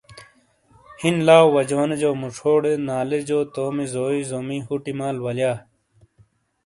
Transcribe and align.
ہِین 1.01 1.15
لاؤ 1.27 1.45
وجونو 1.55 1.95
جو 2.01 2.09
موچھوڈے 2.21 2.73
نالے 2.87 3.19
جو 3.29 3.39
تومی 3.53 3.85
زوئی 3.93 4.21
ظومو 4.29 4.57
ہوٹی 4.67 4.93
مال 4.99 5.15
ولیا۔ 5.25 5.51